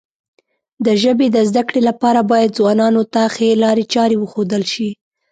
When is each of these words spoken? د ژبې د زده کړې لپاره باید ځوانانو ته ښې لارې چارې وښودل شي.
د 0.85 0.87
ژبې 1.01 1.27
د 1.35 1.37
زده 1.49 1.61
کړې 1.67 1.81
لپاره 1.89 2.19
باید 2.31 2.55
ځوانانو 2.57 3.01
ته 3.13 3.21
ښې 3.33 3.49
لارې 3.63 3.85
چارې 3.93 4.15
وښودل 4.19 4.63
شي. 4.73 4.89